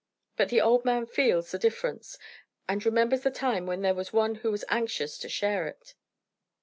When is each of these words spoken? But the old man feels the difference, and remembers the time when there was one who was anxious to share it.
But 0.35 0.49
the 0.49 0.59
old 0.61 0.83
man 0.83 1.05
feels 1.05 1.51
the 1.51 1.59
difference, 1.59 2.17
and 2.67 2.83
remembers 2.83 3.21
the 3.21 3.29
time 3.29 3.67
when 3.67 3.83
there 3.83 3.93
was 3.93 4.11
one 4.11 4.33
who 4.33 4.49
was 4.49 4.65
anxious 4.67 5.15
to 5.19 5.29
share 5.29 5.67
it. 5.67 5.93